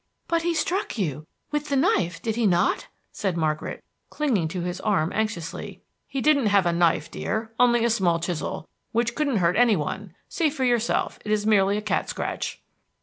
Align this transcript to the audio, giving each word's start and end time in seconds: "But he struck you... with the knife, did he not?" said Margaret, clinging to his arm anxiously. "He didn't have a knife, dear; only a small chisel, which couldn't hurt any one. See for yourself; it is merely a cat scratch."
"But 0.27 0.41
he 0.41 0.55
struck 0.55 0.97
you... 0.97 1.27
with 1.51 1.69
the 1.69 1.75
knife, 1.75 2.23
did 2.23 2.35
he 2.35 2.47
not?" 2.47 2.87
said 3.11 3.37
Margaret, 3.37 3.83
clinging 4.09 4.47
to 4.47 4.61
his 4.61 4.81
arm 4.81 5.11
anxiously. 5.13 5.83
"He 6.07 6.21
didn't 6.21 6.47
have 6.47 6.65
a 6.65 6.73
knife, 6.73 7.11
dear; 7.11 7.53
only 7.59 7.85
a 7.85 7.89
small 7.91 8.19
chisel, 8.19 8.67
which 8.93 9.13
couldn't 9.13 9.37
hurt 9.37 9.55
any 9.57 9.75
one. 9.75 10.15
See 10.27 10.49
for 10.49 10.63
yourself; 10.63 11.19
it 11.23 11.31
is 11.31 11.45
merely 11.45 11.77
a 11.77 11.83
cat 11.83 12.09
scratch." 12.09 12.63